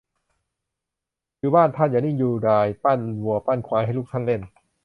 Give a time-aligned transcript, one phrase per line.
[1.39, 4.41] อยู่บ้านท่านอย่านิ่งดูดาย ปั้นวัวปั้นควายให้ลูกท่านเล่น